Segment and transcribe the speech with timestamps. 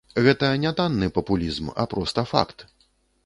[0.27, 2.69] Гэта не танны папулізм, а проста факт.